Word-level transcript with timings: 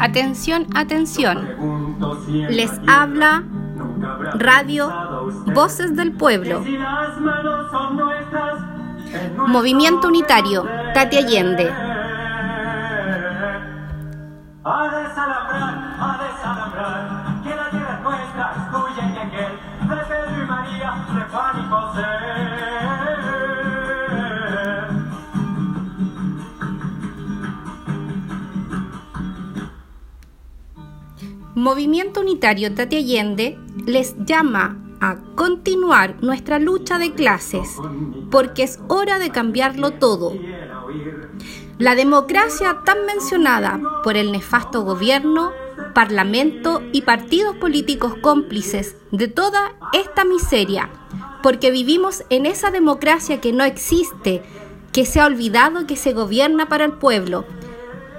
Atención, 0.00 0.66
atención. 0.74 1.46
Les 2.48 2.72
habla 2.88 3.42
Radio 4.34 4.90
Voces 5.54 5.94
del 5.94 6.12
Pueblo. 6.12 6.64
Movimiento 9.46 10.08
Unitario, 10.08 10.66
Tati 10.94 11.18
Allende. 11.18 11.70
Movimiento 31.54 32.20
Unitario 32.20 32.72
Tati 32.72 32.96
Allende 32.96 33.58
les 33.84 34.14
llama 34.24 34.78
a 35.00 35.16
continuar 35.34 36.22
nuestra 36.22 36.60
lucha 36.60 36.98
de 36.98 37.12
clases, 37.12 37.76
porque 38.30 38.62
es 38.62 38.78
hora 38.86 39.18
de 39.18 39.30
cambiarlo 39.30 39.90
todo. 39.90 40.32
La 41.78 41.96
democracia 41.96 42.82
tan 42.84 43.04
mencionada 43.04 43.80
por 44.04 44.16
el 44.16 44.30
nefasto 44.30 44.84
gobierno, 44.84 45.50
parlamento 45.92 46.82
y 46.92 47.02
partidos 47.02 47.56
políticos 47.56 48.14
cómplices 48.20 48.96
de 49.10 49.26
toda 49.26 49.72
esta 49.92 50.24
miseria, 50.24 50.88
porque 51.42 51.72
vivimos 51.72 52.22
en 52.30 52.46
esa 52.46 52.70
democracia 52.70 53.40
que 53.40 53.52
no 53.52 53.64
existe, 53.64 54.44
que 54.92 55.04
se 55.04 55.18
ha 55.18 55.26
olvidado 55.26 55.86
que 55.88 55.96
se 55.96 56.12
gobierna 56.12 56.68
para 56.68 56.84
el 56.84 56.92
pueblo, 56.92 57.44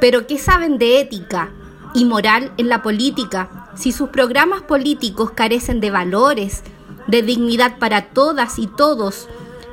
pero 0.00 0.26
que 0.26 0.38
saben 0.38 0.78
de 0.78 1.00
ética, 1.00 1.52
y 1.94 2.04
moral 2.04 2.52
en 2.56 2.68
la 2.68 2.82
política 2.82 3.70
si 3.74 3.92
sus 3.92 4.10
programas 4.10 4.62
políticos 4.62 5.32
carecen 5.32 5.80
de 5.80 5.90
valores, 5.90 6.62
de 7.06 7.22
dignidad 7.22 7.78
para 7.78 8.06
todas 8.06 8.58
y 8.58 8.66
todos, 8.66 9.28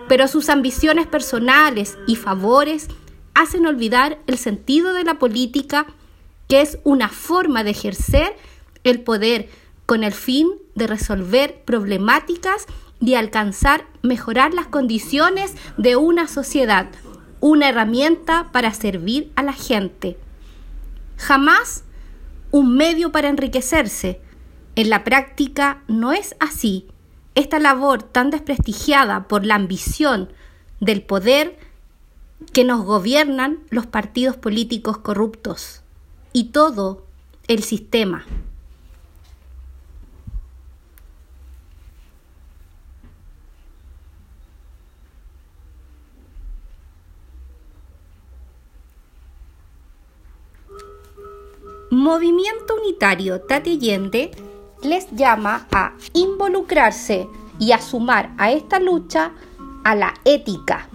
pero 0.07 0.27
sus 0.27 0.49
ambiciones 0.49 1.07
personales 1.07 1.97
y 2.07 2.15
favores 2.15 2.87
hacen 3.33 3.65
olvidar 3.65 4.19
el 4.27 4.37
sentido 4.37 4.93
de 4.93 5.03
la 5.03 5.15
política, 5.19 5.85
que 6.47 6.61
es 6.61 6.79
una 6.83 7.09
forma 7.09 7.63
de 7.63 7.71
ejercer 7.71 8.35
el 8.83 9.01
poder 9.01 9.49
con 9.85 10.03
el 10.03 10.13
fin 10.13 10.49
de 10.75 10.87
resolver 10.87 11.61
problemáticas 11.65 12.65
y 12.99 13.13
alcanzar 13.13 13.85
mejorar 14.01 14.53
las 14.53 14.67
condiciones 14.67 15.55
de 15.77 15.95
una 15.95 16.27
sociedad, 16.27 16.87
una 17.39 17.69
herramienta 17.69 18.49
para 18.51 18.73
servir 18.73 19.31
a 19.35 19.43
la 19.43 19.53
gente. 19.53 20.17
Jamás 21.17 21.83
un 22.57 22.75
medio 22.75 23.11
para 23.11 23.29
enriquecerse. 23.29 24.19
En 24.75 24.89
la 24.89 25.03
práctica 25.03 25.83
no 25.87 26.11
es 26.11 26.35
así. 26.39 26.87
Esta 27.35 27.59
labor 27.59 28.01
tan 28.01 28.31
desprestigiada 28.31 29.27
por 29.27 29.45
la 29.45 29.53
ambición 29.53 30.33
del 30.79 31.03
poder 31.03 31.59
que 32.53 32.63
nos 32.63 32.83
gobiernan 32.83 33.59
los 33.69 33.85
partidos 33.85 34.37
políticos 34.37 34.97
corruptos 34.97 35.83
y 36.33 36.45
todo 36.45 37.05
el 37.47 37.61
sistema. 37.61 38.25
Movimiento 51.97 52.75
Unitario 52.79 53.41
Tati 53.41 53.71
Allende 53.71 54.29
les 54.83 55.09
llama 55.13 55.65
a 55.71 55.93
involucrarse 56.13 57.27
y 57.57 57.71
a 57.71 57.81
sumar 57.81 58.35
a 58.37 58.51
esta 58.51 58.79
lucha 58.79 59.31
a 59.83 59.95
la 59.95 60.13
ética. 60.23 60.89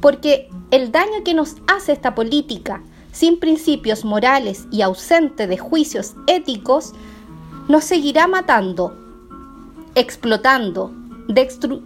Porque 0.00 0.48
el 0.70 0.92
daño 0.92 1.24
que 1.24 1.34
nos 1.34 1.56
hace 1.66 1.90
esta 1.90 2.14
política, 2.14 2.80
sin 3.10 3.40
principios 3.40 4.04
morales 4.04 4.68
y 4.70 4.82
ausente 4.82 5.48
de 5.48 5.58
juicios 5.58 6.14
éticos, 6.28 6.92
nos 7.66 7.82
seguirá 7.82 8.28
matando, 8.28 8.96
explotando, 9.96 10.92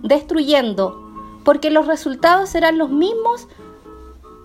destruyendo, 0.02 1.10
porque 1.44 1.70
los 1.70 1.86
resultados 1.86 2.50
serán 2.50 2.76
los 2.76 2.90
mismos 2.90 3.48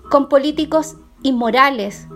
con 0.09 0.29
políticos 0.29 0.95
inmorales, 1.23 2.07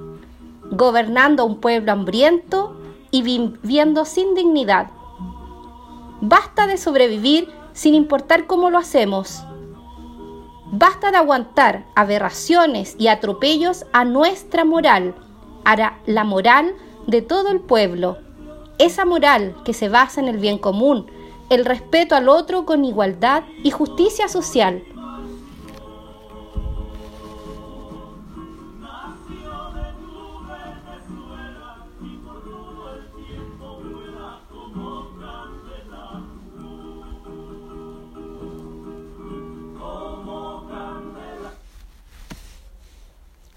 gobernando 0.72 1.44
a 1.44 1.46
un 1.46 1.60
pueblo 1.60 1.92
hambriento 1.92 2.76
y 3.12 3.22
viviendo 3.22 4.06
sin 4.06 4.36
dignidad. 4.36 4.92
Basta 6.22 6.68
de 6.68 6.78
sobrevivir 6.78 7.50
sin 7.74 7.96
importar 7.96 8.48
cómo 8.48 8.70
lo 8.70 8.78
hacemos. 8.78 9.44
Basta 10.72 11.12
de 11.12 11.18
aguantar 11.18 11.86
aberraciones 11.96 12.96
y 12.98 13.08
atropellos 13.08 13.86
a 13.92 14.06
nuestra 14.06 14.64
moral, 14.64 15.16
a 15.66 15.98
la 16.06 16.24
moral 16.24 16.76
de 17.08 17.22
todo 17.22 17.50
el 17.50 17.60
pueblo. 17.60 18.18
Esa 18.78 19.04
moral 19.04 19.56
que 19.66 19.74
se 19.74 19.90
basa 19.90 20.22
en 20.22 20.28
el 20.28 20.38
bien 20.38 20.58
común, 20.58 21.08
el 21.50 21.66
respeto 21.66 22.16
al 22.16 22.30
otro 22.30 22.66
con 22.66 22.86
igualdad 22.86 23.44
y 23.64 23.72
justicia 23.72 24.30
social. 24.30 24.84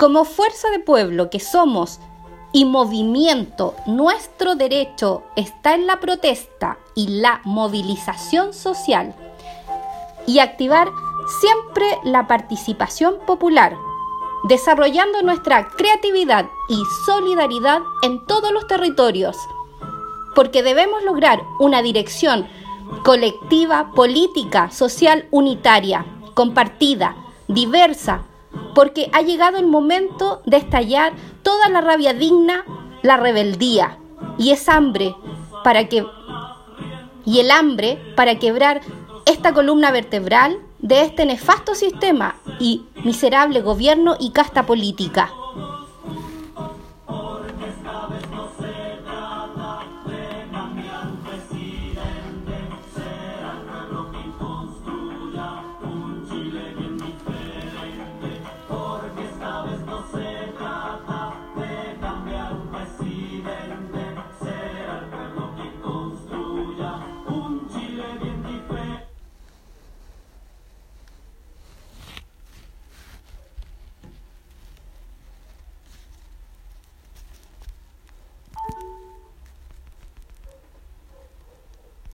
Como 0.05 0.27
fuerza 0.27 0.69
de 0.69 0.81
pueblo 0.81 1.31
que 1.31 1.41
somos 1.41 1.99
y 2.53 2.67
movimiento, 2.67 3.75
nuestro 3.87 4.55
derecho 4.55 5.23
está 5.35 5.75
en 5.75 5.87
la 5.87 5.99
protesta 5.99 6.77
y 6.95 7.09
la 7.23 7.41
movilización 7.45 8.53
social 8.53 9.15
y 10.27 10.41
activar 10.41 10.91
siempre 11.41 11.87
la 12.05 12.27
participación 12.27 13.15
popular, 13.27 13.79
desarrollando 14.47 15.23
nuestra 15.23 15.71
creatividad 15.71 16.51
y 16.69 16.83
solidaridad 17.07 17.81
en 18.03 18.27
todos 18.27 18.53
los 18.53 18.67
territorios, 18.67 19.39
porque 20.35 20.63
debemos 20.63 21.03
lograr 21.03 21.43
una 21.61 21.81
dirección 21.81 22.47
colectiva, 23.05 23.91
política, 23.93 24.71
social 24.71 25.27
unitaria, 25.31 26.05
compartida, 26.35 27.17
diversa, 27.49 28.25
porque 28.75 29.09
ha 29.13 29.23
llegado 29.23 29.59
el 29.59 29.67
momento 29.67 30.43
de 30.47 30.57
estallar 30.59 31.13
toda 31.43 31.69
la 31.69 31.81
rabia 31.81 32.13
digna, 32.13 32.65
la 33.03 33.17
rebeldía 33.17 33.99
y 34.39 34.51
es 34.51 34.69
hambre 34.69 35.15
para 35.63 35.89
que 35.89 36.05
y 37.25 37.41
el 37.41 37.51
hambre 37.51 37.99
para 38.17 38.39
quebrar 38.39 38.83
esta 39.27 39.55
columna 39.55 39.91
vertebral 39.91 40.59
de 40.81 41.03
este 41.03 41.25
nefasto 41.25 41.75
sistema 41.75 42.37
y 42.59 42.85
miserable 43.05 43.63
gobierno 43.63 44.17
y 44.21 44.31
casta 44.31 44.67
política. 44.67 45.33